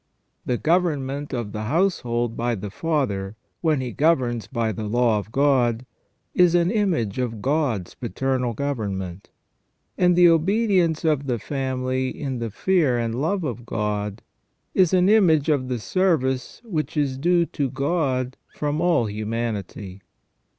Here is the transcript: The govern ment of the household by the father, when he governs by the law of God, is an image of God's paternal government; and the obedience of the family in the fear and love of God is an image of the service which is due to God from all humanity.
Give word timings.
The 0.47 0.57
govern 0.57 1.05
ment 1.05 1.31
of 1.31 1.51
the 1.51 1.65
household 1.65 2.35
by 2.35 2.55
the 2.55 2.71
father, 2.71 3.35
when 3.61 3.81
he 3.81 3.91
governs 3.91 4.47
by 4.47 4.71
the 4.71 4.85
law 4.87 5.19
of 5.19 5.31
God, 5.31 5.85
is 6.33 6.55
an 6.55 6.71
image 6.71 7.19
of 7.19 7.39
God's 7.39 7.93
paternal 7.93 8.55
government; 8.55 9.29
and 9.99 10.15
the 10.15 10.27
obedience 10.27 11.05
of 11.05 11.27
the 11.27 11.37
family 11.37 12.09
in 12.09 12.39
the 12.39 12.49
fear 12.49 12.97
and 12.97 13.13
love 13.21 13.43
of 13.43 13.63
God 13.63 14.23
is 14.73 14.91
an 14.91 15.07
image 15.07 15.49
of 15.49 15.67
the 15.67 15.77
service 15.77 16.63
which 16.65 16.97
is 16.97 17.15
due 17.15 17.45
to 17.45 17.69
God 17.69 18.37
from 18.55 18.81
all 18.81 19.05
humanity. 19.05 20.01